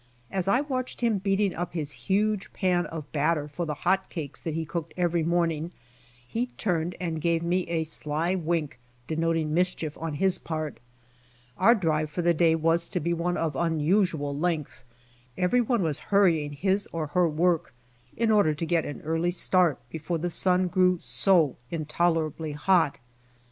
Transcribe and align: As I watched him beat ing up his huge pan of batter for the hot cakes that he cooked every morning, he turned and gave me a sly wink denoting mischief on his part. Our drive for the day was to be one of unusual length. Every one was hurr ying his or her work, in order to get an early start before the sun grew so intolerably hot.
As 0.31 0.47
I 0.47 0.61
watched 0.61 1.01
him 1.01 1.19
beat 1.19 1.39
ing 1.41 1.53
up 1.53 1.73
his 1.73 1.91
huge 2.09 2.51
pan 2.53 2.87
of 2.87 3.11
batter 3.11 3.47
for 3.47 3.67
the 3.67 3.75
hot 3.85 4.09
cakes 4.09 4.41
that 4.41 4.55
he 4.55 4.65
cooked 4.65 4.95
every 4.97 5.21
morning, 5.21 5.71
he 6.27 6.47
turned 6.57 6.95
and 6.99 7.21
gave 7.21 7.43
me 7.43 7.67
a 7.67 7.83
sly 7.83 8.33
wink 8.33 8.79
denoting 9.05 9.53
mischief 9.53 9.95
on 9.99 10.15
his 10.15 10.39
part. 10.39 10.79
Our 11.55 11.75
drive 11.75 12.09
for 12.09 12.23
the 12.23 12.33
day 12.33 12.55
was 12.55 12.87
to 12.87 12.99
be 12.99 13.13
one 13.13 13.37
of 13.37 13.55
unusual 13.55 14.35
length. 14.35 14.83
Every 15.37 15.61
one 15.61 15.83
was 15.83 15.99
hurr 16.09 16.29
ying 16.33 16.53
his 16.53 16.89
or 16.91 17.05
her 17.13 17.29
work, 17.29 17.71
in 18.17 18.31
order 18.31 18.55
to 18.55 18.65
get 18.65 18.85
an 18.85 19.01
early 19.01 19.29
start 19.29 19.77
before 19.91 20.17
the 20.17 20.31
sun 20.31 20.65
grew 20.67 20.97
so 20.99 21.57
intolerably 21.69 22.53
hot. 22.53 22.97